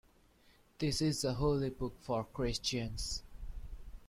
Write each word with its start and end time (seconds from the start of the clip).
This 0.79 0.99
is 0.99 1.23
a 1.23 1.35
holy 1.35 1.69
book 1.69 1.93
for 1.99 2.23
Christians. 2.25 3.21